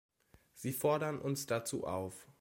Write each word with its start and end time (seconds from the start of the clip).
Sie 0.55 0.73
fordern 0.73 1.19
uns 1.21 1.45
dazu 1.45 1.85
auf. 1.85 2.25